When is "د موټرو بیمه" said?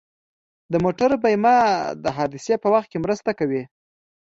0.71-1.55